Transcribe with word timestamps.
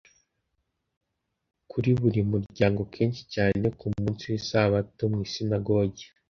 kuri 1.71 1.89
buri 1.99 2.21
muryango. 2.31 2.81
Kenshi 2.93 3.21
cyane, 3.33 3.65
ku 3.79 3.85
munsi 3.95 4.23
w'isabato 4.31 5.03
mu 5.11 5.19
isinagogi, 5.27 6.03